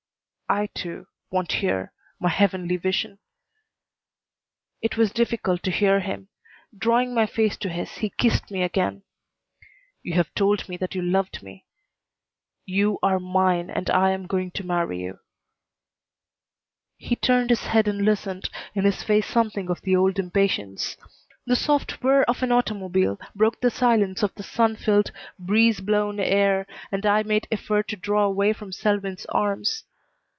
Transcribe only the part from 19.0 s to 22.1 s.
face something of the old impatience. The soft